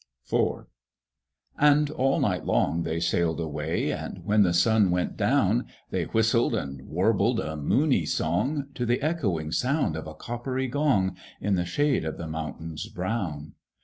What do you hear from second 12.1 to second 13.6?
the mountains brown.